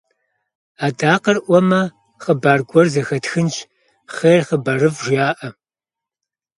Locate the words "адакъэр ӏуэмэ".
0.85-1.81